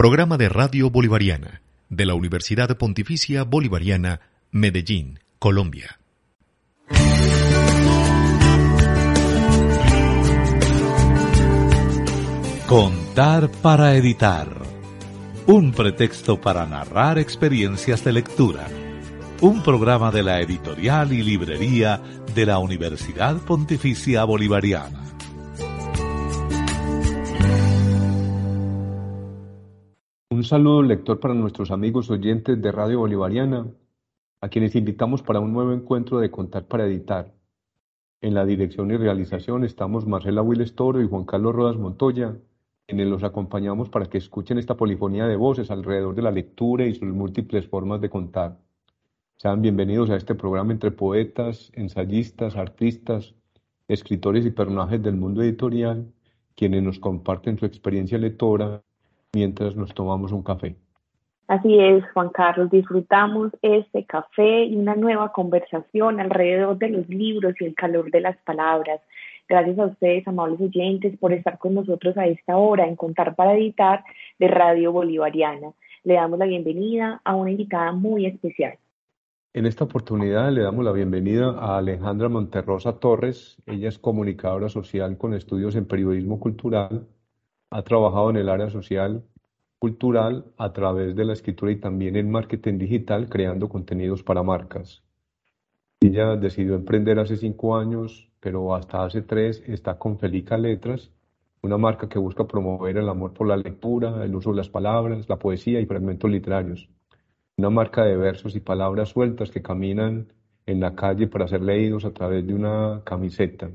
[0.00, 6.00] Programa de Radio Bolivariana de la Universidad Pontificia Bolivariana, Medellín, Colombia.
[12.66, 14.48] Contar para editar.
[15.46, 18.68] Un pretexto para narrar experiencias de lectura.
[19.42, 22.00] Un programa de la editorial y librería
[22.34, 24.99] de la Universidad Pontificia Bolivariana.
[30.40, 33.66] Un saludo lector para nuestros amigos oyentes de Radio Bolivariana,
[34.40, 37.34] a quienes invitamos para un nuevo encuentro de Contar para Editar.
[38.22, 42.38] En la dirección y realización estamos Marcela Willes Toro y Juan Carlos Rodas Montoya,
[42.86, 46.94] quienes los acompañamos para que escuchen esta polifonía de voces alrededor de la lectura y
[46.94, 48.56] sus múltiples formas de contar.
[49.36, 53.34] Sean bienvenidos a este programa entre poetas, ensayistas, artistas,
[53.88, 56.10] escritores y personajes del mundo editorial,
[56.54, 58.82] quienes nos comparten su experiencia lectora
[59.32, 60.76] mientras nos tomamos un café.
[61.46, 67.54] Así es, Juan Carlos, disfrutamos este café y una nueva conversación alrededor de los libros
[67.60, 69.00] y el calor de las palabras.
[69.48, 73.54] Gracias a ustedes, amables oyentes, por estar con nosotros a esta hora en Contar para
[73.54, 74.04] Editar
[74.38, 75.72] de Radio Bolivariana.
[76.04, 78.78] Le damos la bienvenida a una invitada muy especial.
[79.52, 83.60] En esta oportunidad le damos la bienvenida a Alejandra Monterrosa Torres.
[83.66, 87.08] Ella es comunicadora social con estudios en periodismo cultural
[87.70, 89.24] ha trabajado en el área social,
[89.78, 95.02] cultural, a través de la escritura y también en marketing digital, creando contenidos para marcas.
[96.00, 101.10] Ella decidió emprender hace cinco años, pero hasta hace tres está con Felica Letras,
[101.62, 105.28] una marca que busca promover el amor por la lectura, el uso de las palabras,
[105.28, 106.88] la poesía y fragmentos literarios.
[107.56, 110.32] Una marca de versos y palabras sueltas que caminan
[110.66, 113.70] en la calle para ser leídos a través de una camiseta,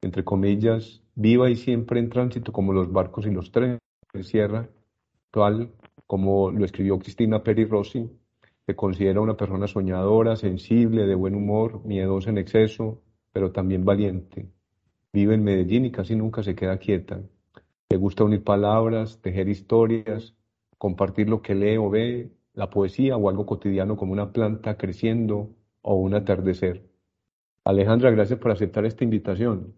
[0.00, 3.78] entre comillas, viva y siempre en tránsito como los barcos y los trenes
[4.12, 4.68] de sierra,
[5.30, 5.72] tal
[6.06, 8.10] como lo escribió Cristina Peri Rossi,
[8.66, 14.48] se considera una persona soñadora, sensible, de buen humor, miedosa en exceso, pero también valiente.
[15.12, 17.20] Vive en Medellín y casi nunca se queda quieta.
[17.88, 20.34] Le gusta unir palabras, tejer historias,
[20.78, 25.50] compartir lo que lee o ve, la poesía o algo cotidiano como una planta creciendo
[25.82, 26.88] o un atardecer.
[27.64, 29.74] Alejandra, gracias por aceptar esta invitación.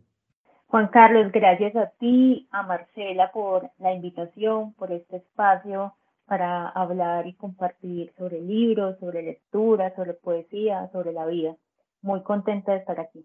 [0.68, 5.94] Juan Carlos, gracias a ti, a Marcela por la invitación, por este espacio
[6.26, 11.56] para hablar y compartir sobre libros, sobre lectura, sobre poesía, sobre la vida.
[12.02, 13.24] Muy contenta de estar aquí.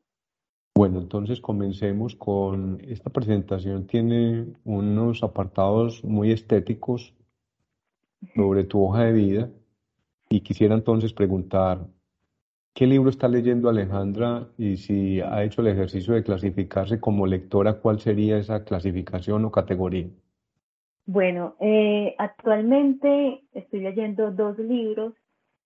[0.75, 3.87] Bueno, entonces comencemos con esta presentación.
[3.87, 7.13] Tiene unos apartados muy estéticos
[8.35, 9.49] sobre tu hoja de vida
[10.29, 11.79] y quisiera entonces preguntar,
[12.73, 14.47] ¿Qué libro está leyendo Alejandra?
[14.57, 19.51] Y si ha hecho el ejercicio de clasificarse como lectora, ¿cuál sería esa clasificación o
[19.51, 20.07] categoría?
[21.05, 25.13] Bueno, eh, actualmente estoy leyendo dos libros.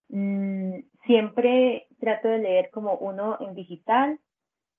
[0.09, 4.19] Mm, siempre trato de leer como uno en digital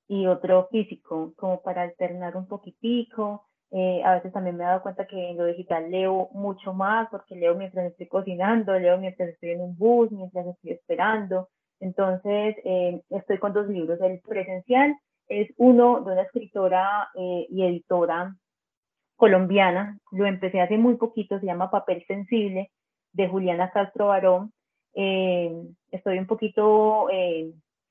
[0.08, 3.46] y otro físico, como para alternar un poquitico.
[3.70, 7.08] Eh, a veces también me he dado cuenta que en lo digital leo mucho más
[7.10, 11.48] porque leo mientras estoy cocinando, leo mientras estoy en un bus, mientras estoy esperando.
[11.80, 14.00] Entonces, eh, estoy con dos libros.
[14.00, 14.96] El presencial
[15.28, 18.36] es uno de una escritora eh, y editora
[19.16, 19.98] colombiana.
[20.12, 22.70] Lo empecé hace muy poquito, se llama Papel Sensible,
[23.12, 24.52] de Juliana Castro Barón.
[24.94, 25.52] Eh,
[25.90, 27.08] estoy un poquito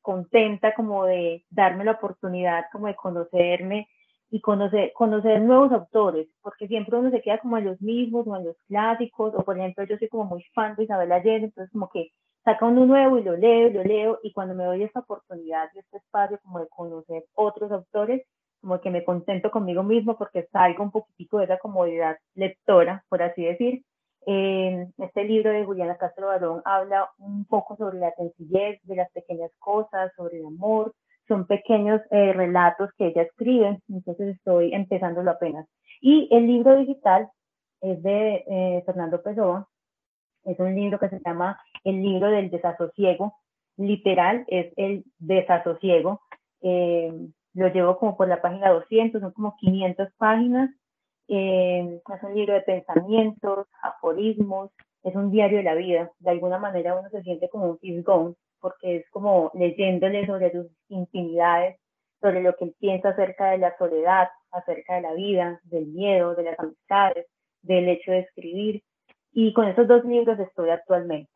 [0.02, 3.88] contenta como de darme la oportunidad como de conocerme
[4.29, 8.35] y conocer, conocer nuevos autores, porque siempre uno se queda como en los mismos o
[8.35, 11.72] en los clásicos, o por ejemplo yo soy como muy fan de Isabel Allende, entonces
[11.72, 12.11] como que
[12.46, 15.80] saca uno nuevo y lo leo, lo leo, y cuando me doy esta oportunidad y
[15.80, 18.22] este espacio como de conocer otros autores,
[18.62, 23.22] como que me contento conmigo mismo porque salgo un poquitico de esa comodidad lectora, por
[23.24, 23.84] así decir.
[24.28, 29.52] este libro de Juliana Castro Barón habla un poco sobre la sencillez de las pequeñas
[29.59, 30.94] cosas, sobre el amor,
[31.28, 35.68] son pequeños eh, relatos que ella escribe, entonces estoy empezándolo apenas.
[36.02, 37.30] Y el libro digital
[37.82, 39.68] es de eh, Fernando Pessoa,
[40.46, 43.34] es un libro que se llama El libro del desasosiego,
[43.78, 46.22] literal es el desasosiego.
[46.62, 47.12] Eh,
[47.53, 50.70] lo llevo como por la página 200, son como 500 páginas.
[51.28, 54.72] Eh, es un libro de pensamientos, aforismos,
[55.03, 56.12] es un diario de la vida.
[56.20, 60.68] De alguna manera uno se siente como un fisgón, porque es como leyéndole sobre sus
[60.90, 61.78] intimidades,
[62.22, 66.36] sobre lo que él piensa acerca de la soledad, acerca de la vida, del miedo,
[66.36, 67.28] de las amistades,
[67.62, 68.84] del hecho de escribir.
[69.37, 71.29] Y con esos dos libros estoy actualmente.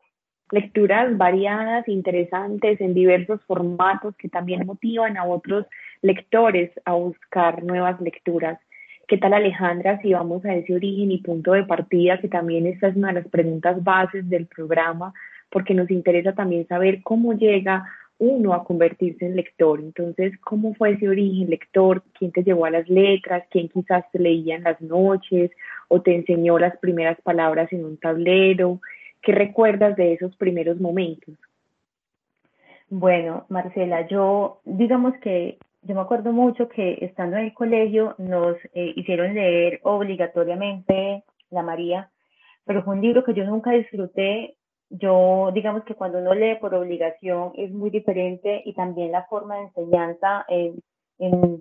[0.50, 5.66] Lecturas variadas, interesantes, en diversos formatos que también motivan a otros
[6.00, 8.58] lectores a buscar nuevas lecturas.
[9.06, 12.88] ¿Qué tal Alejandra si vamos a ese origen y punto de partida, que también esta
[12.88, 15.12] es una de las preguntas bases del programa,
[15.50, 17.84] porque nos interesa también saber cómo llega
[18.20, 19.80] uno a convertirse en lector.
[19.80, 22.02] Entonces, ¿cómo fue ese origen lector?
[22.16, 23.44] ¿Quién te llevó a las letras?
[23.50, 25.50] ¿Quién quizás te leía en las noches
[25.88, 28.80] o te enseñó las primeras palabras en un tablero?
[29.22, 31.34] ¿Qué recuerdas de esos primeros momentos?
[32.90, 38.56] Bueno, Marcela, yo digamos que yo me acuerdo mucho que estando en el colegio nos
[38.74, 42.10] eh, hicieron leer obligatoriamente La María,
[42.66, 44.56] pero fue un libro que yo nunca disfruté
[44.90, 49.56] yo, digamos que cuando uno lee por obligación es muy diferente y también la forma
[49.56, 50.82] de enseñanza en,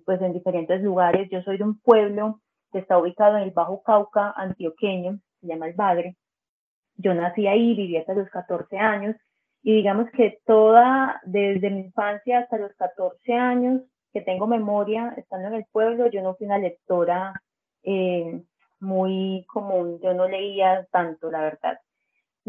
[0.05, 1.29] pues en diferentes lugares.
[1.29, 2.41] Yo soy de un pueblo
[2.71, 6.15] que está ubicado en el Bajo Cauca antioqueño, se llama El Bagre.
[6.95, 9.15] Yo nací ahí, viví hasta los 14 años
[9.61, 13.81] y digamos que toda, desde mi infancia hasta los 14 años
[14.11, 17.33] que tengo memoria, estando en el pueblo, yo no fui una lectora
[17.83, 18.41] eh,
[18.79, 21.77] muy común, yo no leía tanto, la verdad.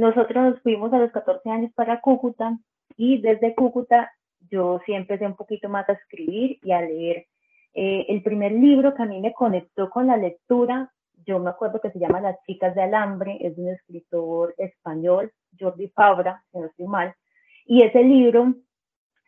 [0.01, 2.57] Nosotros nos fuimos a los 14 años para Cúcuta
[2.97, 4.11] y desde Cúcuta
[4.49, 7.27] yo sí empecé un poquito más a escribir y a leer.
[7.75, 10.91] Eh, el primer libro que a mí me conectó con la lectura,
[11.27, 15.33] yo me acuerdo que se llama Las chicas de alambre, es de un escritor español,
[15.59, 17.15] Jordi Fabra, si no estoy mal,
[17.67, 18.55] y ese libro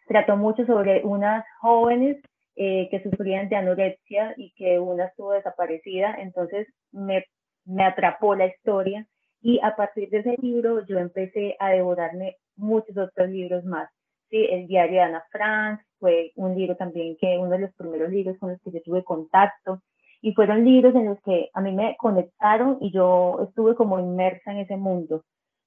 [0.09, 2.17] trató mucho sobre unas jóvenes
[2.57, 7.27] eh, que sufrían de anorexia y que una estuvo desaparecida, entonces me,
[7.67, 9.07] me atrapó la historia
[9.43, 13.91] y a partir de ese libro yo empecé a devorarme muchos otros libros más.
[14.31, 18.11] Sí, el diario de Ana Frank fue un libro también que uno de los primeros
[18.11, 19.83] libros con los que yo tuve contacto
[20.23, 24.53] y fueron libros en los que a mí me conectaron y yo estuve como inmersa
[24.53, 25.25] en ese mundo.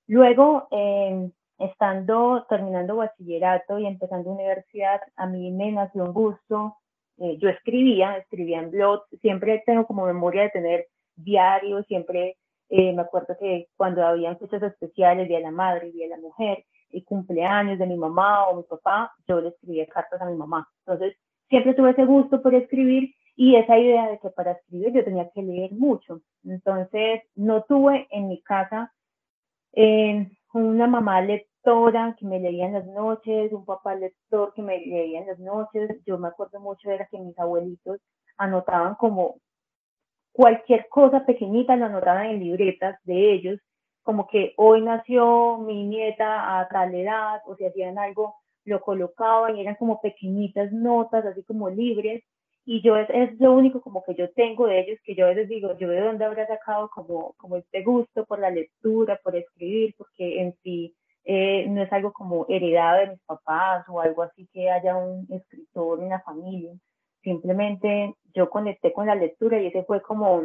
[0.08, 1.30] Luego, eh,
[1.60, 6.78] estando terminando bachillerato y empezando universidad, a mí me nació un gusto.
[7.18, 12.38] Eh, yo escribía, escribía en blogs, siempre tengo como memoria de tener diarios, siempre
[12.70, 16.22] eh, me acuerdo que cuando habían fechas especiales, Día de la Madre, Día de la
[16.22, 16.66] Mujer,
[16.96, 20.68] y cumpleaños de mi mamá o mi papá, yo le escribía cartas a mi mamá.
[20.86, 21.18] Entonces,
[21.50, 25.30] siempre tuve ese gusto por escribir y esa idea de que para escribir yo tenía
[25.32, 26.22] que leer mucho.
[26.46, 28.94] Entonces, no tuve en mi casa
[29.74, 34.80] eh, una mamá lectora que me leía en las noches, un papá lector que me
[34.80, 36.02] leía en las noches.
[36.06, 38.00] Yo me acuerdo mucho era que mis abuelitos
[38.38, 39.36] anotaban como
[40.36, 43.60] cualquier cosa pequeñita lo anotaban en libretas de ellos,
[44.04, 48.36] como que hoy nació mi nieta a tal edad, o si hacían algo,
[48.66, 52.22] lo colocaban y eran como pequeñitas notas, así como libres,
[52.66, 55.30] y yo es, es, lo único como que yo tengo de ellos, que yo a
[55.30, 59.36] veces digo, yo de dónde habrá sacado como, como este gusto por la lectura, por
[59.38, 64.24] escribir, porque en sí eh, no es algo como heredado de mis papás o algo
[64.24, 66.74] así que haya un escritor en la familia
[67.26, 70.44] simplemente yo conecté con la lectura y ese fue como,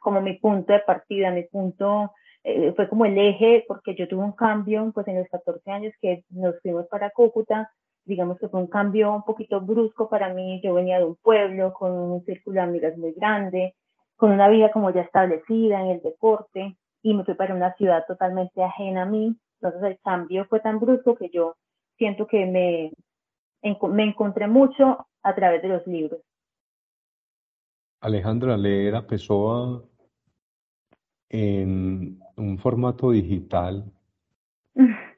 [0.00, 2.12] como mi punto de partida, mi punto,
[2.42, 5.92] eh, fue como el eje, porque yo tuve un cambio, pues en los 14 años
[6.00, 7.70] que nos fuimos para Cúcuta,
[8.04, 11.72] digamos que fue un cambio un poquito brusco para mí, yo venía de un pueblo
[11.74, 13.74] con un círculo de amigas muy grande,
[14.16, 18.04] con una vida como ya establecida en el deporte, y me fui para una ciudad
[18.06, 21.56] totalmente ajena a mí, entonces el cambio fue tan brusco que yo
[21.98, 22.92] siento que me,
[23.90, 26.20] me encontré mucho a través de los libros.
[28.00, 29.84] Alejandra, leer a Pessoa
[31.28, 33.84] en un formato digital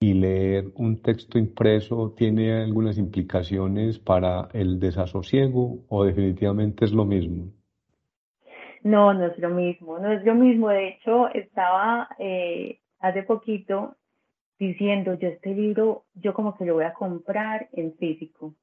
[0.00, 7.04] y leer un texto impreso tiene algunas implicaciones para el desasosiego o definitivamente es lo
[7.04, 7.52] mismo?
[8.82, 10.68] No, no es lo mismo, no es lo mismo.
[10.68, 13.96] De hecho, estaba eh, hace poquito
[14.58, 18.54] diciendo, yo este libro, yo como que lo voy a comprar en físico.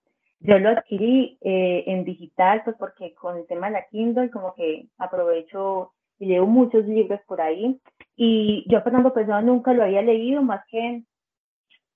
[0.45, 4.53] Yo lo adquirí eh, en digital, pues porque con el tema de la Kindle como
[4.53, 7.79] que aprovecho y leo muchos libros por ahí.
[8.15, 11.03] Y yo Fernando Pessoa nunca lo había leído, más que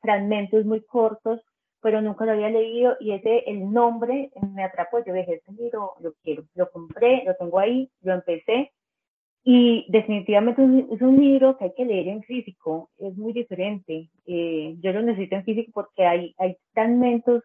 [0.01, 1.41] fragmentos muy cortos,
[1.81, 5.03] pero nunca lo había leído y ese, el nombre me atrapó.
[5.05, 8.71] Yo dije, este libro lo quiero, lo compré, lo tengo ahí, lo empecé
[9.43, 14.09] y definitivamente es un libro que hay que leer en físico, es muy diferente.
[14.25, 17.43] Eh, yo lo necesito en físico porque hay, hay fragmentos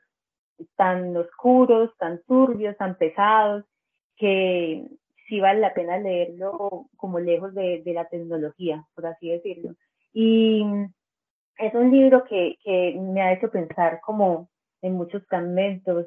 [0.76, 3.64] tan oscuros, tan turbios, tan pesados,
[4.16, 4.86] que
[5.28, 9.74] sí vale la pena leerlo como lejos de, de la tecnología, por así decirlo.
[10.12, 10.64] Y
[11.58, 12.56] es un libro que,
[12.98, 14.48] me ha hecho pensar como
[14.82, 16.06] en muchos fragmentos,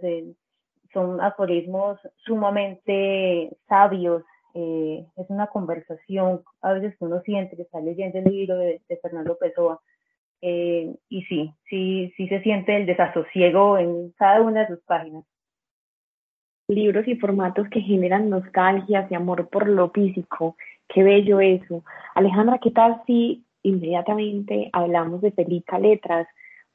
[0.93, 4.23] son aforismos sumamente sabios,
[4.53, 9.37] eh, es una conversación, a veces uno siente que está leyendo el libro de, Fernando
[9.37, 9.81] Pessoa,
[10.41, 15.23] eh, y sí, sí, sí se siente el desasosiego en cada una de sus páginas.
[16.67, 20.57] Libros y formatos que generan nostalgia y amor por lo físico,
[20.89, 21.83] qué bello eso.
[22.13, 26.27] Alejandra, ¿qué tal si inmediatamente hablamos de Pelica Letras?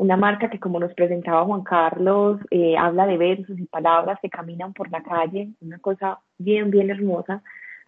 [0.03, 4.29] una marca que como nos presentaba Juan Carlos, eh, habla de versos y palabras que
[4.29, 7.43] caminan por la calle, una cosa bien, bien hermosa,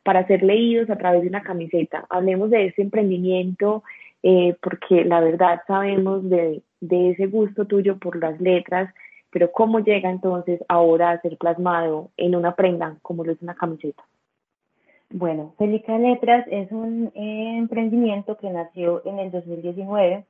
[0.04, 2.06] para ser leídos a través de una camiseta.
[2.08, 3.82] Hablemos de ese emprendimiento,
[4.26, 8.92] eh, porque la verdad sabemos de, de ese gusto tuyo por las letras,
[9.30, 13.54] pero cómo llega entonces ahora a ser plasmado en una prenda como lo es una
[13.54, 14.02] camiseta.
[15.10, 20.24] Bueno, Felica Letras es un eh, emprendimiento que nació en el 2019.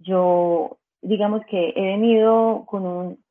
[0.00, 3.24] Yo digamos que he venido con, un,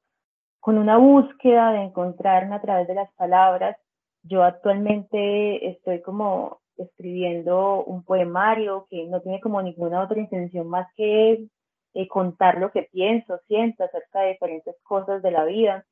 [0.61, 3.75] con una búsqueda de encontrarme a través de las palabras.
[4.23, 10.87] Yo actualmente estoy como escribiendo un poemario que no tiene como ninguna otra intención más
[10.95, 11.47] que
[11.93, 15.85] eh, contar lo que pienso, siento acerca de diferentes cosas de la vida.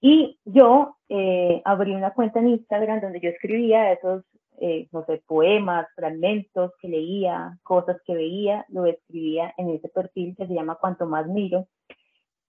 [0.00, 4.24] Y yo eh, abrí una cuenta en Instagram donde yo escribía esos
[4.62, 10.36] eh, no sé, poemas, fragmentos que leía, cosas que veía, lo escribía en ese perfil
[10.36, 11.66] que se llama Cuanto más miro.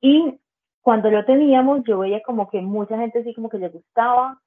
[0.01, 0.37] Y
[0.81, 4.41] cuando lo teníamos, yo veía como que mucha gente sí como que le gustaba.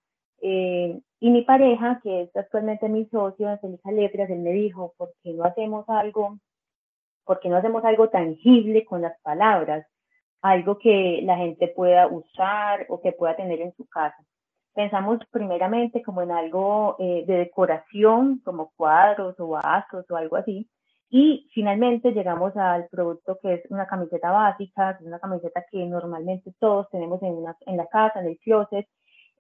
[0.47, 5.15] Eh, y mi pareja, que es actualmente mi socio, Angélica Letras, él me dijo, ¿por
[5.23, 6.39] qué no hacemos algo,
[7.25, 9.87] por qué no hacemos algo tangible con las palabras?
[10.43, 14.23] Algo que la gente pueda usar o que pueda tener en su casa
[14.75, 20.69] pensamos primeramente como en algo eh, de decoración, como cuadros o vasos o algo así,
[21.09, 25.87] y finalmente llegamos al producto que es una camiseta básica, que es una camiseta que
[25.87, 28.87] normalmente todos tenemos en, una, en la casa, en el closet,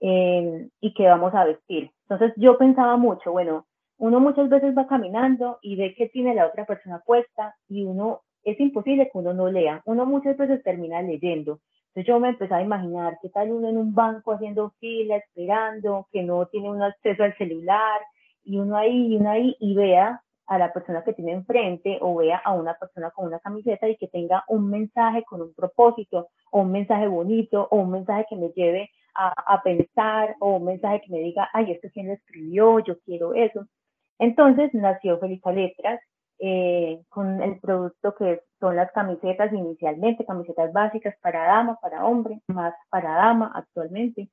[0.00, 1.90] eh, y que vamos a vestir.
[2.08, 3.66] Entonces yo pensaba mucho, bueno,
[3.98, 8.22] uno muchas veces va caminando y ve que tiene la otra persona puesta y uno,
[8.42, 11.60] es imposible que uno no lea, uno muchas veces termina leyendo,
[11.94, 16.08] entonces yo me empecé a imaginar qué tal uno en un banco haciendo fila, esperando,
[16.10, 18.00] que no tiene un acceso al celular,
[18.42, 22.16] y uno ahí y uno ahí y vea a la persona que tiene enfrente o
[22.16, 26.28] vea a una persona con una camiseta y que tenga un mensaje con un propósito
[26.50, 30.64] o un mensaje bonito o un mensaje que me lleve a, a pensar o un
[30.64, 33.66] mensaje que me diga, ay, esto quién lo escribió, yo quiero eso.
[34.18, 36.00] Entonces nació Feliz Letras
[36.40, 42.40] eh, con el producto que son las camisetas inicialmente, camisetas básicas para dama, para hombre,
[42.48, 44.28] más para dama actualmente.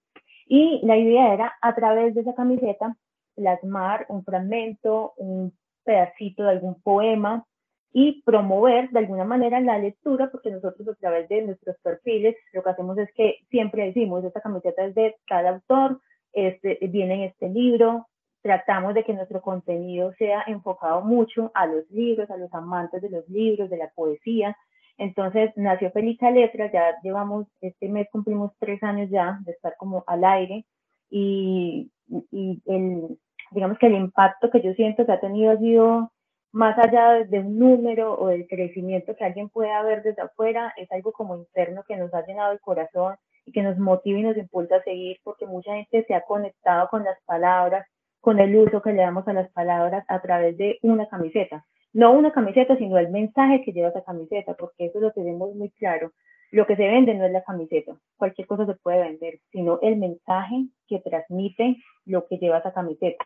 [0.47, 2.95] Y la idea era a través de esa camiseta
[3.35, 7.45] plasmar un fragmento, un pedacito de algún poema
[7.93, 12.63] y promover de alguna manera la lectura, porque nosotros a través de nuestros perfiles lo
[12.63, 15.99] que hacemos es que siempre decimos, esta camiseta es de tal autor,
[16.31, 18.07] este, viene en este libro,
[18.41, 23.09] tratamos de que nuestro contenido sea enfocado mucho a los libros, a los amantes de
[23.09, 24.57] los libros, de la poesía.
[24.97, 30.03] Entonces nació Felica Letras, ya llevamos, este mes cumplimos tres años ya de estar como
[30.07, 30.65] al aire
[31.09, 31.91] y,
[32.31, 33.17] y el,
[33.51, 36.11] digamos que el impacto que yo siento que ha tenido ha sido
[36.51, 40.91] más allá de un número o del crecimiento que alguien pueda ver desde afuera, es
[40.91, 43.15] algo como interno que nos ha llenado el corazón
[43.45, 46.89] y que nos motiva y nos impulsa a seguir porque mucha gente se ha conectado
[46.89, 47.87] con las palabras,
[48.19, 51.65] con el uso que le damos a las palabras a través de una camiseta.
[51.93, 55.71] No una camiseta, sino el mensaje que lleva esa camiseta, porque eso lo tenemos muy
[55.71, 56.11] claro.
[56.51, 59.95] Lo que se vende no es la camiseta, cualquier cosa se puede vender, sino el
[59.95, 63.25] mensaje que transmite lo que lleva esa camiseta.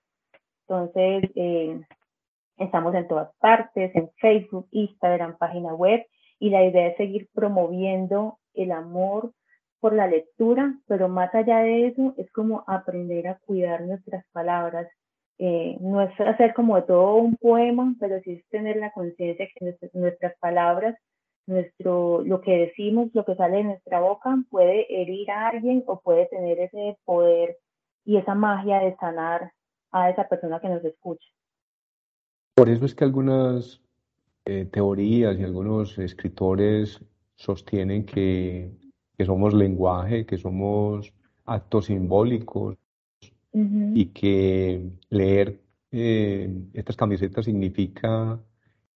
[0.67, 1.79] Entonces, eh,
[2.57, 6.05] estamos en todas partes, en Facebook, Instagram, página web,
[6.39, 9.31] y la idea es seguir promoviendo el amor
[9.79, 14.87] por la lectura, pero más allá de eso es como aprender a cuidar nuestras palabras.
[15.37, 19.47] Eh, no es hacer como de todo un poema, pero sí es tener la conciencia
[19.53, 20.95] que nuestras, palabras,
[21.45, 25.99] nuestro, lo que decimos, lo que sale de nuestra boca puede herir a alguien o
[25.99, 27.57] puede tener ese poder
[28.05, 29.51] y esa magia de sanar
[29.91, 31.27] a esa persona que nos escucha.
[32.55, 33.81] Por eso es que algunas
[34.45, 37.01] eh, teorías y algunos escritores
[37.35, 38.71] sostienen que
[39.17, 41.13] que somos lenguaje, que somos
[41.45, 42.77] actos simbólicos
[43.53, 48.37] y que leer eh, estas camisetas significa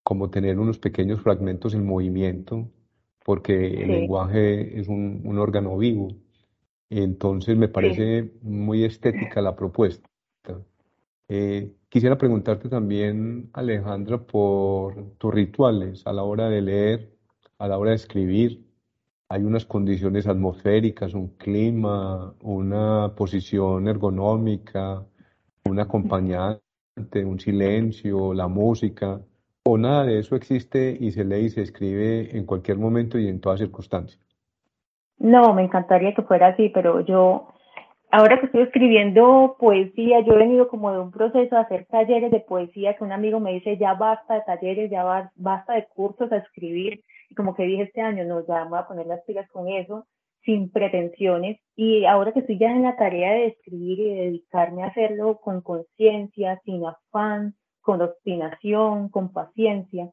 [0.04, 2.70] como tener unos pequeños fragmentos en movimiento,
[3.24, 6.10] porque el lenguaje es un, un, órgano vivo.
[6.90, 10.10] Entonces me parece muy estética la propuesta.
[11.30, 17.10] Eh, quisiera preguntarte también, Alejandra, por tus rituales a la hora de leer,
[17.58, 18.66] a la hora de escribir.
[19.30, 25.06] Hay unas condiciones atmosféricas, un clima, una posición ergonómica,
[25.66, 26.62] un acompañante,
[27.26, 29.22] un silencio, la música,
[29.64, 33.28] o nada de eso existe y se lee y se escribe en cualquier momento y
[33.28, 34.20] en todas circunstancias.
[35.20, 37.50] No, me encantaría que fuera así, pero yo
[38.12, 42.32] ahora que estoy escribiendo poesía, yo he venido como de un proceso de hacer talleres
[42.32, 46.32] de poesía, que un amigo me dice, ya basta de talleres, ya basta de cursos
[46.32, 49.48] a escribir, y como que dije este año, no, ya voy a poner las pilas
[49.50, 50.06] con eso,
[50.44, 54.88] sin pretensiones, y ahora que estoy ya en la tarea de escribir y dedicarme a
[54.88, 60.10] hacerlo con conciencia, sin afán, con obstinación, con paciencia,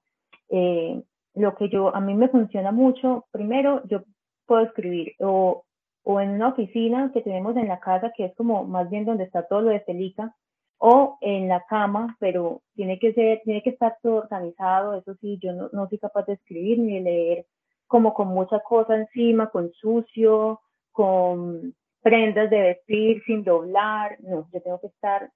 [0.51, 1.03] eh,
[1.35, 4.03] lo que yo, a mí me funciona mucho, primero, yo
[4.47, 5.66] puedo escribir o
[6.09, 9.25] o en una oficina que tenemos en la casa, que es como más bien donde
[9.25, 10.37] está todo lo de Felica,
[10.79, 15.37] o en la cama, pero tiene que ser, tiene que estar todo organizado, eso sí,
[15.43, 17.47] yo no, no soy capaz de escribir ni de leer
[17.89, 20.61] como con mucha cosa encima, con sucio,
[20.93, 25.29] con prendas de vestir sin doblar, no, yo tengo que estar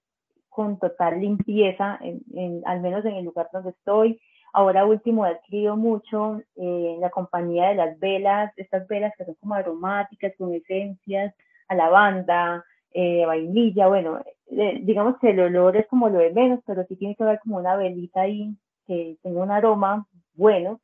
[0.49, 4.21] con total limpieza, en, al menos en el lugar donde estoy,
[4.53, 9.35] Ahora último he adquirido mucho eh, la compañía de las velas, estas velas que son
[9.35, 11.35] como aromáticas, con esencias,
[11.69, 16.61] a lavanda, eh, vainilla, bueno, eh, digamos que el olor es como lo de menos,
[16.67, 20.81] pero sí tiene que haber como una velita ahí que tenga un aroma bueno.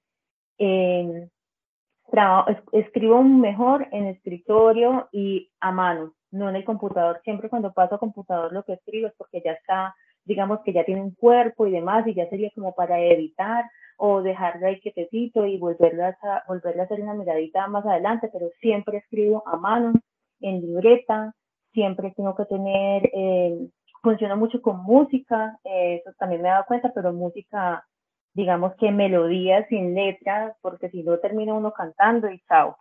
[2.73, 7.21] escribo mejor en escritorio y a mano, no en el computador.
[7.25, 9.95] Siempre cuando paso a computador lo que escribo es porque ya está
[10.27, 13.65] digamos que ya tiene un cuerpo y demás, y ya sería como para editar
[13.97, 18.51] o dejarla ahí quietecito y volverla a, volverla a hacer una miradita más adelante, pero
[18.61, 19.95] siempre escribo a mano,
[20.41, 21.35] en libreta,
[21.73, 23.69] siempre tengo que tener, eh,
[24.03, 27.87] funciona mucho con música, eh, eso también me he dado cuenta, pero música,
[28.35, 32.77] digamos que melodía sin letra, porque si no termina uno cantando y chao.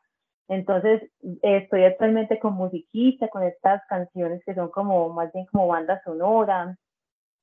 [0.47, 1.01] Entonces,
[1.41, 6.77] estoy actualmente con musiquita, con estas canciones que son como, más bien como banda sonora,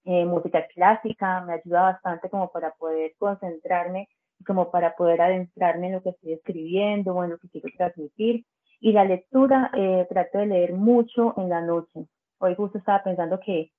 [0.05, 4.09] eh, música clásica, me ayuda bastante como para poder concentrarme
[4.45, 8.45] como para poder adentrarme en lo que estoy escribiendo o en lo que quiero transmitir.
[8.81, 12.07] Y la lectura, eh, trato de leer mucho en la noche.
[12.39, 13.71] Hoy justo estaba pensando que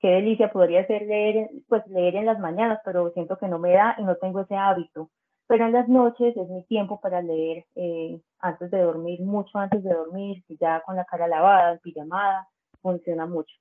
[0.00, 3.72] qué delicia podría ser leer, pues leer en las mañanas, pero siento que no me
[3.72, 5.10] da y no tengo ese hábito.
[5.48, 9.82] Pero en las noches es mi tiempo para leer eh, antes de dormir, mucho antes
[9.82, 12.48] de dormir, ya con la cara lavada, en pijamada,
[12.80, 13.54] funciona mucho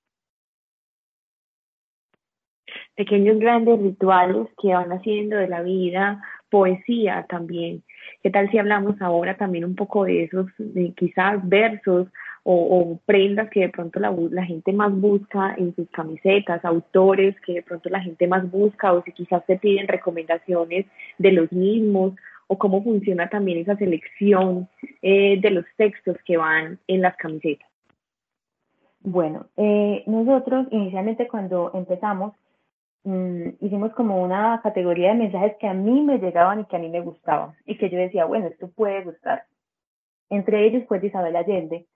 [2.96, 7.84] pequeños grandes rituales que van haciendo de la vida poesía también.
[8.22, 10.48] ¿Qué tal si hablamos ahora también un poco de esos,
[10.96, 12.08] quizás versos
[12.44, 17.54] o, prendas que de pronto la, la, gente más busca en sus camisetas, autores que
[17.54, 20.88] de pronto la gente más busca o si quizás te piden recomendaciones
[21.20, 22.14] de los mismos
[22.48, 24.68] o cómo funciona también esa selección
[25.02, 27.70] eh, de los textos que van en las camisetas?
[29.00, 32.34] Bueno, eh, nosotros inicialmente cuando empezamos
[33.04, 36.80] Mm, hicimos como una categoría de mensajes que a mí me llegaban y que a
[36.80, 39.46] mí me gustaban y que yo decía, bueno, esto puede gustar.
[40.30, 41.88] Entre ellos fue de Isabel Allende,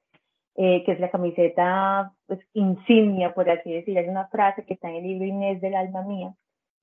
[0.55, 3.97] eh, que es la camiseta pues, insignia, por así decir.
[3.97, 6.33] Hay una frase que está en el libro Inés del alma mía,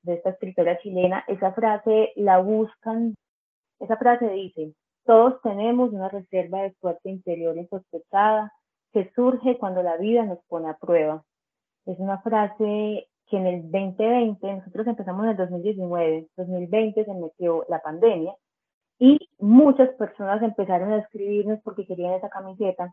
[0.03, 1.25] de esta escritora chilena.
[1.27, 3.15] Esa frase la buscan,
[3.81, 8.53] esa frase dice, todos tenemos una reserva de suerte interior insospechada
[8.93, 11.25] que surge cuando la vida nos pone a prueba.
[11.87, 17.65] Es una frase que en el 2020, nosotros empezamos en el 2019, 2020 se metió
[17.71, 18.35] la pandemia
[18.99, 22.93] y muchas personas empezaron a escribirnos porque querían esa camiseta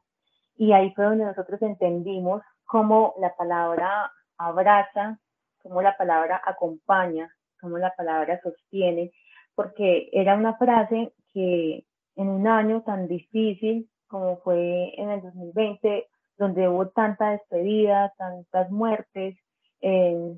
[0.55, 5.19] y ahí fue donde nosotros entendimos cómo la palabra abraza,
[5.61, 9.11] cómo la palabra acompaña, cómo la palabra sostiene,
[9.55, 11.83] porque era una frase que
[12.15, 18.71] en un año tan difícil como fue en el 2020, donde hubo tanta despedida, tantas
[18.71, 19.37] muertes,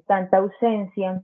[0.06, 1.24] tanta ausencia.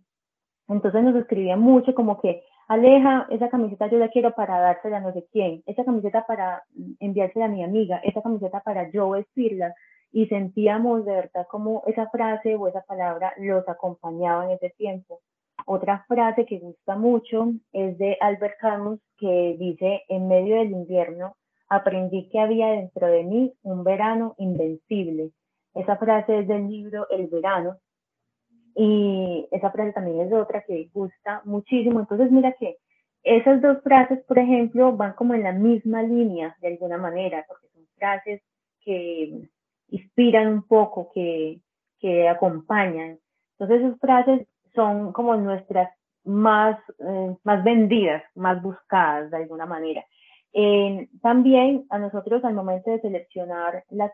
[0.67, 4.99] Entonces nos escribía mucho como que, Aleja, esa camiseta yo la quiero para dársela a
[4.99, 6.63] no sé quién, esa camiseta para
[6.99, 9.73] enviársela a mi amiga, esa camiseta para yo vestirla.
[10.12, 15.19] Y sentíamos de verdad como esa frase o esa palabra los acompañaba en ese tiempo.
[15.65, 21.36] Otra frase que gusta mucho es de Albert Camus que dice, en medio del invierno
[21.69, 25.32] aprendí que había dentro de mí un verano invencible.
[25.73, 27.77] Esa frase es del libro El verano
[28.79, 31.99] y esa frase también es otra que gusta muchísimo.
[31.99, 32.77] Entonces, mira que
[33.23, 37.67] esas dos frases, por ejemplo, van como en la misma línea de alguna manera, porque
[37.73, 38.39] son frases
[38.81, 39.49] que
[39.89, 41.59] inspiran un poco, que,
[41.99, 43.17] que acompañan.
[43.57, 45.89] Entonces esas frases son como nuestras
[46.23, 50.05] más, eh, más vendidas, más buscadas de alguna manera.
[51.21, 54.11] también a nosotros al momento de seleccionar las,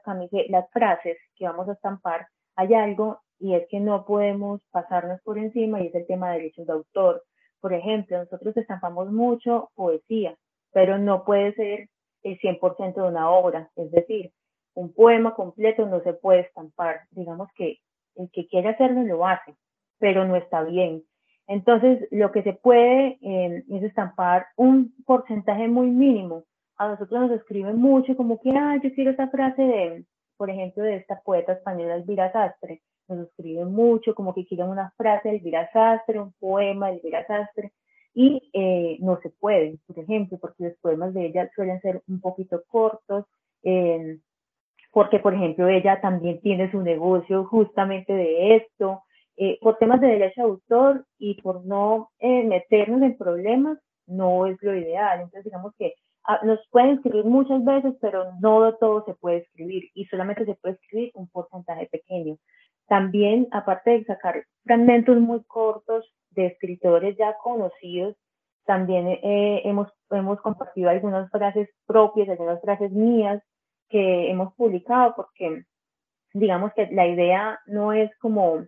[0.50, 5.38] las frases que vamos a estampar, hay algo y es que no podemos pasarnos por
[5.38, 7.24] encima y es el tema de derechos de autor.
[7.60, 10.36] Por ejemplo, nosotros estampamos mucho poesía,
[10.72, 11.90] pero no puede ser
[12.24, 14.32] el 100% de una obra, es decir,
[14.76, 17.02] un poema completo no se puede estampar.
[17.12, 17.78] Digamos que
[18.16, 19.56] el que quiere hacerlo lo hace,
[20.00, 21.04] pero no está bien.
[21.48, 26.46] Entonces, lo que se puede eh, es estampar un porcentaje muy mínimo.
[26.78, 30.06] A nosotros nos escriben mucho como que, ah, yo quiero esa frase de,
[30.38, 32.82] por ejemplo, de esta poeta española Elvira Sastre.
[33.08, 37.26] Nos escriben mucho como que quieren una frase de Elvira Sastre, un poema de Elvira
[37.28, 37.72] Sastre.
[38.14, 42.22] Y eh, no se puede, por ejemplo, porque los poemas de ella suelen ser un
[42.22, 43.26] poquito cortos.
[43.64, 44.20] Eh,
[44.94, 49.02] porque, por ejemplo, ella también tiene su negocio justamente de esto,
[49.36, 54.46] eh, por temas de derecho de autor y por no eh, meternos en problemas, no
[54.46, 55.22] es lo ideal.
[55.22, 59.90] Entonces, digamos que ah, nos pueden escribir muchas veces, pero no todo se puede escribir
[59.96, 62.38] y solamente se puede escribir un porcentaje pequeño.
[62.88, 68.16] También, aparte de sacar fragmentos muy cortos de escritores ya conocidos,
[68.66, 73.42] también eh, hemos, hemos compartido algunas frases propias, algunas frases mías,
[73.90, 75.66] que hemos publicado, porque
[76.34, 78.66] digamos que la idea no es como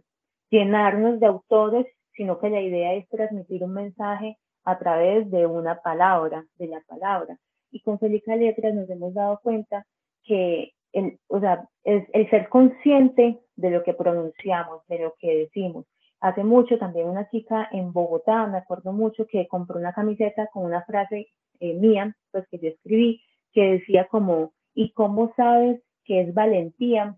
[0.49, 5.81] llenarnos de autores, sino que la idea es transmitir un mensaje a través de una
[5.81, 7.37] palabra, de la palabra.
[7.71, 9.85] Y con Felica Letras nos hemos dado cuenta
[10.23, 15.37] que el, o sea, el, el ser consciente de lo que pronunciamos, de lo que
[15.37, 15.85] decimos.
[16.19, 20.65] Hace mucho también una chica en Bogotá, me acuerdo mucho, que compró una camiseta con
[20.65, 21.27] una frase
[21.59, 23.21] eh, mía, pues que yo escribí,
[23.53, 27.17] que decía como, ¿Y cómo sabes que es valentía?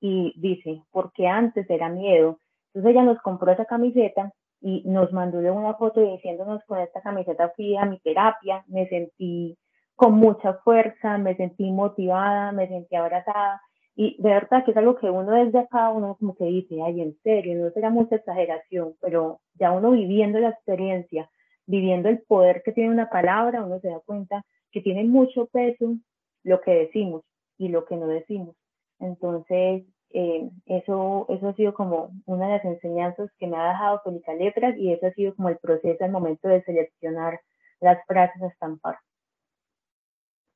[0.00, 2.38] Y dice, porque antes era miedo.
[2.68, 7.52] Entonces ella nos compró esa camiseta y nos mandó una foto diciéndonos con esta camiseta
[7.56, 9.56] fui a mi terapia, me sentí
[10.02, 13.62] con mucha fuerza, me sentí motivada, me sentí abrazada.
[13.94, 17.02] Y de verdad que es algo que uno desde acá, uno como que dice, ay,
[17.02, 21.30] en serio, no será mucha exageración, pero ya uno viviendo la experiencia,
[21.66, 25.94] viviendo el poder que tiene una palabra, uno se da cuenta que tiene mucho peso
[26.42, 27.22] lo que decimos
[27.56, 28.56] y lo que no decimos.
[28.98, 34.00] Entonces, eh, eso, eso ha sido como una de las enseñanzas que me ha dejado
[34.02, 37.40] Felica Letras y eso ha sido como el proceso al momento de seleccionar
[37.80, 38.96] las frases a estampar.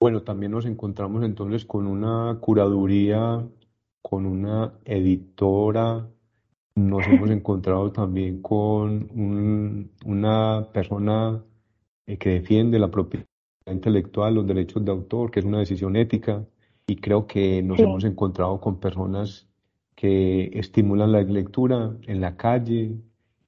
[0.06, 3.44] Bueno, también nos encontramos entonces con una curaduría,
[4.00, 6.08] con una editora,
[6.76, 11.42] nos hemos encontrado también con una persona
[12.06, 13.26] eh, que defiende la propiedad
[13.66, 16.46] intelectual, los derechos de autor, que es una decisión ética,
[16.86, 19.48] y creo que nos hemos encontrado con personas
[19.96, 22.94] que estimulan la lectura en la calle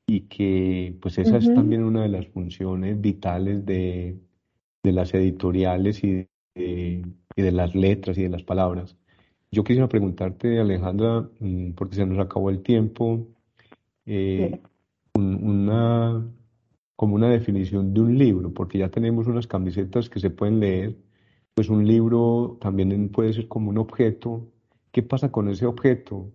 [0.09, 4.19] y que pues esa es también una de las funciones vitales de,
[4.83, 6.27] de las editoriales y
[6.59, 7.03] de,
[7.37, 8.97] y de, las letras y de las palabras.
[9.51, 13.27] Yo quisiera preguntarte, Alejandra, mm, porque se nos acabó el tiempo,
[14.07, 14.61] eh,
[15.15, 16.27] una,
[16.97, 20.97] como una definición de un libro, porque ya tenemos unas camisetas que se pueden leer,
[21.55, 24.47] pues un libro también puede ser como un objeto.
[24.93, 26.31] ¿Qué pasa con ese objeto?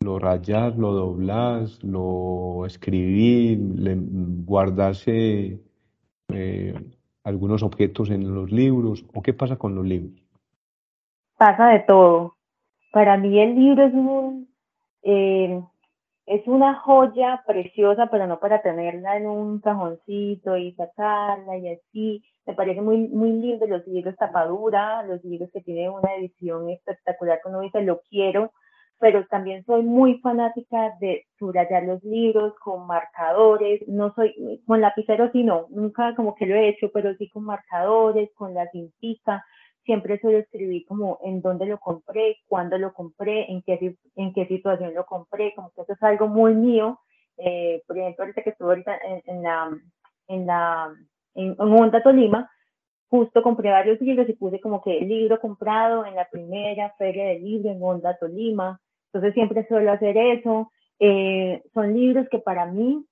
[0.00, 3.96] ¿Lo rayas, lo doblas, lo escribís, le,
[4.44, 5.60] guardarse
[6.28, 6.74] eh,
[7.24, 9.04] algunos objetos en los libros?
[9.14, 10.20] ¿O qué pasa con los libros?
[11.36, 12.36] Pasa de todo.
[12.92, 14.48] Para mí el libro es un,
[15.02, 15.62] eh,
[16.26, 22.24] es una joya preciosa, pero no para tenerla en un cajoncito y sacarla y así.
[22.46, 27.40] Me parece muy, muy lindo los libros tapadura, los libros que tienen una edición espectacular
[27.44, 28.52] uno dice, lo quiero,
[28.98, 35.30] pero también soy muy fanática de subrayar los libros con marcadores, no soy, con lapicero
[35.32, 39.44] sí no, nunca como que lo he hecho, pero sí con marcadores, con la cintica,
[39.84, 44.46] siempre suelo escribir como en dónde lo compré, cuándo lo compré, en qué, en qué
[44.46, 47.00] situación lo compré, como que eso es algo muy mío.
[47.38, 49.70] Eh, por ejemplo, ahorita que estuve ahorita en, la,
[50.28, 50.94] en la,
[51.34, 52.50] en, en Tolima,
[53.12, 57.26] justo compré varios libros y puse como que el libro comprado en la primera feria
[57.26, 58.80] del libro en Honda Tolima.
[59.08, 60.72] Entonces siempre suelo hacer eso.
[60.98, 63.04] Eh, son libros que para mí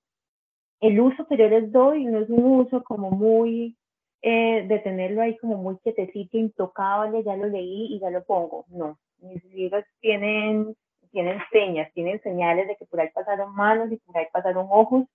[0.79, 3.77] el uso que yo les doy no es un uso como muy
[4.23, 8.65] eh, de tenerlo ahí como muy quietecito, intocable, ya lo leí y ya lo pongo.
[8.69, 10.75] No, mis libros tienen,
[11.11, 15.05] tienen señas, tienen señales de que por ahí pasaron manos y por ahí pasaron ojos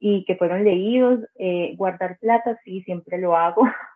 [0.00, 1.20] y que fueron leídos.
[1.36, 3.62] Eh, guardar plata, sí, siempre lo hago.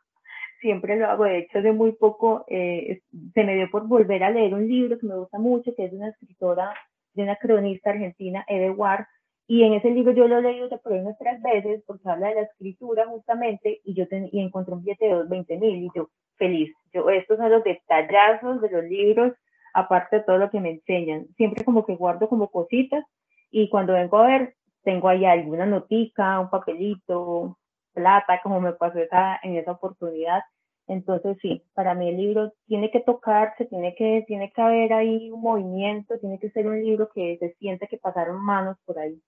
[0.60, 1.24] siempre lo hago.
[1.24, 3.00] De hecho, de muy poco eh,
[3.34, 5.90] se me dio por volver a leer un libro que me gusta mucho, que es
[5.90, 6.74] de una escritora,
[7.14, 9.06] de una cronista argentina, Ede Ward,
[9.46, 12.28] Y en ese libro yo lo he leído por ahí unas tres veces porque habla
[12.28, 16.10] de la escritura justamente y yo y encontré un billete de 20 mil y yo
[16.36, 16.72] feliz.
[16.92, 19.32] Yo, estos son los detallazos de los libros,
[19.74, 21.26] aparte de todo lo que me enseñan.
[21.36, 23.04] Siempre como que guardo como cositas
[23.50, 27.58] y cuando vengo a ver, tengo ahí alguna notica, un papelito,
[27.92, 30.42] plata, como me pasó esa, en esa oportunidad.
[30.86, 35.30] Entonces sí, para mí el libro tiene que tocarse, tiene que, tiene que haber ahí
[35.30, 39.20] un movimiento, tiene que ser un libro que se siente que pasaron manos por ahí.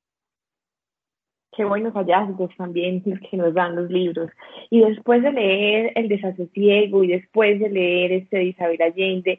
[1.53, 4.31] Qué buenos hallazgos también que nos dan los libros.
[4.71, 9.39] Y después de leer El desasosiego y después de leer este de Isabel Allende,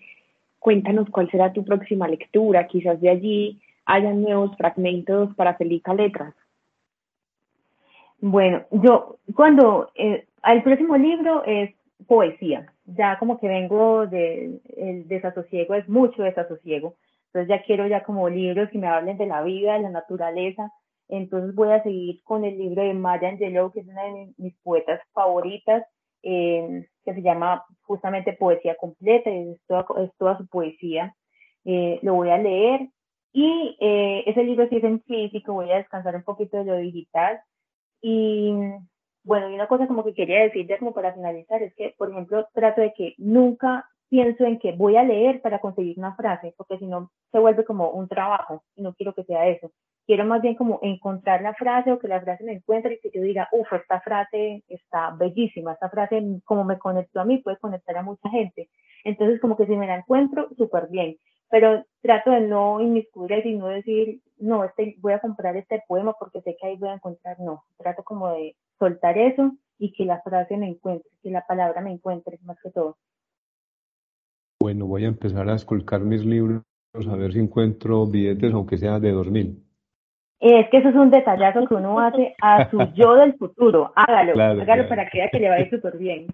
[0.60, 2.68] cuéntanos cuál será tu próxima lectura.
[2.68, 6.36] Quizás de allí hayan nuevos fragmentos para Felica Letras.
[8.22, 11.74] Bueno, yo cuando eh, el próximo libro es
[12.06, 18.04] poesía, ya como que vengo de el desasosiego, es mucho desasosiego, entonces ya quiero ya
[18.04, 20.72] como libros que me hablen de la vida, de la naturaleza,
[21.10, 24.56] entonces voy a seguir con el libro de Maya Angelou, que es una de mis,
[24.62, 25.84] poetas favoritas,
[26.22, 29.32] eh, que se llama justamente Poesía Completa,
[29.68, 31.16] toda, es toda su poesía,
[31.66, 32.88] eh, lo voy a leer
[33.34, 37.42] y ese libro sí es en físico, voy a descansar un poquito de lo digital,
[38.02, 38.54] y
[39.24, 42.48] bueno, y una cosa como que quería decir como para finalizar es que, por ejemplo,
[42.54, 46.78] trato de que nunca pienso en que voy a leer para conseguir una frase, porque
[46.80, 49.72] si no se vuelve como un trabajo y no quiero que sea eso.
[50.12, 53.18] Quiero más bien como encontrar la frase o que la frase me encuentre y que
[53.18, 57.56] yo diga, uff, esta frase está bellísima, esta frase como me conectó a mí puede
[57.56, 58.70] conectar a mucha gente.
[59.06, 61.16] Entonces como que si me la encuentro, súper bien
[61.50, 66.14] pero trato de no inmiscuir y no decir, no, este, voy a comprar este poema
[66.20, 70.04] porque sé que ahí voy a encontrar, no, trato como de soltar eso y que
[70.04, 72.98] la frase me encuentre, que la palabra me encuentre más que todo.
[74.62, 76.64] Bueno, voy a empezar a esculcar mis libros,
[77.10, 79.71] a ver si encuentro billetes, aunque sea de 2000.
[80.42, 83.94] Es que eso es un detallazo que uno hace a su yo del futuro.
[83.96, 86.28] Hágalo, hágalo para que vea que le vaya súper bien.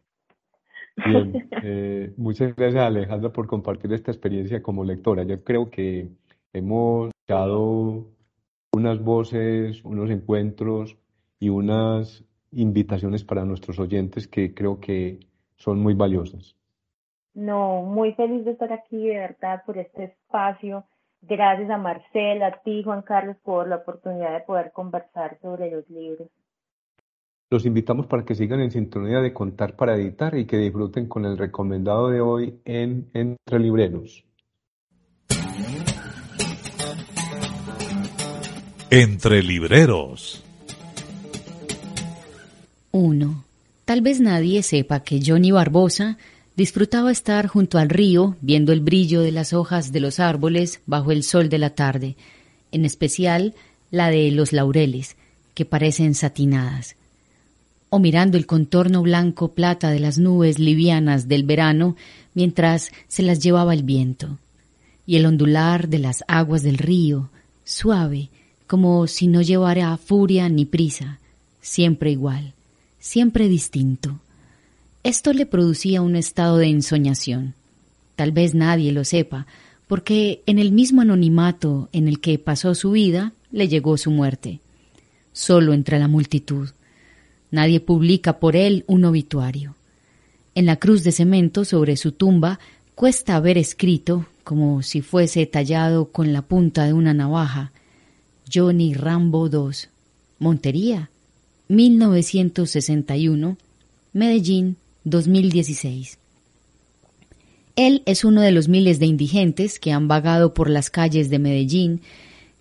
[1.05, 5.23] Bien, eh, muchas gracias Alejandra por compartir esta experiencia como lectora.
[5.23, 6.07] Yo creo que
[6.53, 8.07] hemos dado
[8.71, 10.97] unas voces, unos encuentros
[11.37, 15.19] y unas invitaciones para nuestros oyentes que creo que
[15.57, 16.55] son muy valiosas.
[17.33, 20.85] No, muy feliz de estar aquí, de verdad, por este espacio.
[21.21, 25.89] Gracias a Marcela, a ti, Juan Carlos, por la oportunidad de poder conversar sobre los
[25.89, 26.29] libros.
[27.49, 31.25] Los invitamos para que sigan en sintonía de Contar para Editar y que disfruten con
[31.25, 34.25] el recomendado de hoy en Entre Libreros.
[38.89, 40.43] Entre Libreros.
[42.91, 43.43] 1.
[43.85, 46.17] Tal vez nadie sepa que Johnny Barbosa
[46.57, 51.13] disfrutaba estar junto al río viendo el brillo de las hojas de los árboles bajo
[51.13, 52.17] el sol de la tarde,
[52.73, 53.53] en especial
[53.91, 55.15] la de los laureles,
[55.53, 56.97] que parecen satinadas
[57.89, 61.95] o mirando el contorno blanco plata de las nubes livianas del verano
[62.33, 64.37] mientras se las llevaba el viento,
[65.05, 67.29] y el ondular de las aguas del río,
[67.63, 68.29] suave,
[68.67, 71.19] como si no llevara furia ni prisa,
[71.61, 72.53] siempre igual,
[72.99, 74.19] siempre distinto.
[75.07, 77.53] Esto le producía un estado de ensoñación.
[78.17, 79.47] Tal vez nadie lo sepa,
[79.87, 84.59] porque en el mismo anonimato en el que pasó su vida le llegó su muerte.
[85.31, 86.71] Solo entre la multitud,
[87.51, 89.75] Nadie publica por él un obituario.
[90.55, 92.59] En la cruz de cemento sobre su tumba
[92.93, 97.71] cuesta haber escrito, como si fuese tallado con la punta de una navaja,
[98.53, 99.87] Johnny Rambo II,
[100.39, 101.09] Montería,
[101.69, 103.57] 1961,
[104.13, 104.75] Medellín,
[105.09, 106.17] 2016.
[107.75, 111.39] Él es uno de los miles de indigentes que han vagado por las calles de
[111.39, 112.01] Medellín,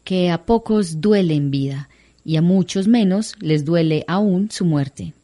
[0.05, 1.89] que a pocos duele en vida
[2.25, 5.15] y a muchos menos les duele aún su muerte.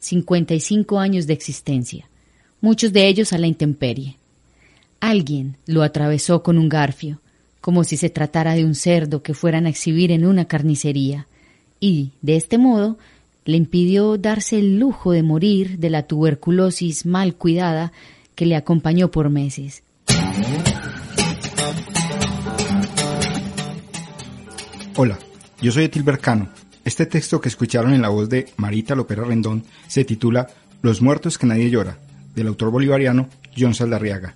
[0.00, 2.08] 55 años de existencia,
[2.60, 4.16] muchos de ellos a la intemperie.
[5.00, 7.20] Alguien lo atravesó con un garfio,
[7.60, 11.28] como si se tratara de un cerdo que fueran a exhibir en una carnicería,
[11.80, 12.98] y, de este modo,
[13.48, 17.92] le impidió darse el lujo de morir de la tuberculosis mal cuidada
[18.34, 19.82] que le acompañó por meses.
[24.96, 25.18] Hola,
[25.62, 26.50] yo soy Etil Bercano.
[26.84, 30.48] Este texto que escucharon en la voz de Marita Lopera Rendón se titula
[30.82, 31.96] Los muertos que nadie llora,
[32.34, 34.34] del autor bolivariano John Saldarriaga.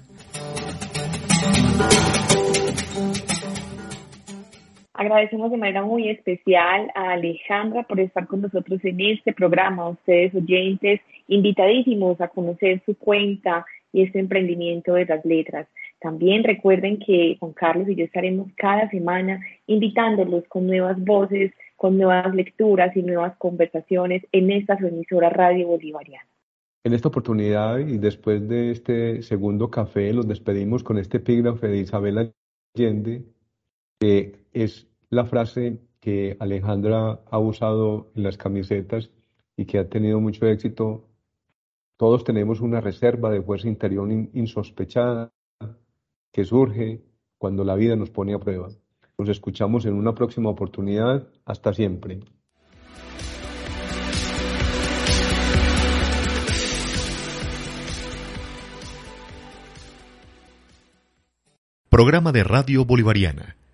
[5.13, 9.91] Agradecemos de manera muy especial a Alejandra por estar con nosotros en este programa.
[9.91, 15.69] ustedes oyentes, invitadísimos a conocer su cuenta y este emprendimiento de las letras.
[16.01, 21.99] También recuerden que Juan Carlos y yo estaremos cada semana invitándolos con nuevas voces, con
[21.99, 26.27] nuevas lecturas y nuevas conversaciones en esta su emisora Radio Bolivariana.
[26.85, 31.81] En esta oportunidad y después de este segundo café, los despedimos con este epígrafe de
[31.81, 32.33] Isabel
[32.75, 33.25] Allende,
[34.01, 39.11] que es la frase que Alejandra ha usado en las camisetas
[39.59, 41.05] y que ha tenido mucho éxito.
[41.99, 45.31] Todos tenemos una reserva de fuerza interior insospechada
[46.33, 47.03] que surge
[47.37, 48.71] cuando la vida nos pone a prueba.
[49.19, 51.29] Nos escuchamos en una próxima oportunidad.
[51.45, 52.21] Hasta siempre.
[61.91, 63.57] Programa de Radio Bolivariana